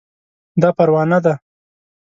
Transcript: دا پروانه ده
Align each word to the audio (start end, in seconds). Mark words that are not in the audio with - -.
دا 0.61 0.69
پروانه 0.77 1.19
ده 1.23 1.33